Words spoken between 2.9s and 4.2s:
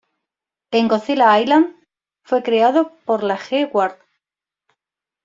por la "G-Guard".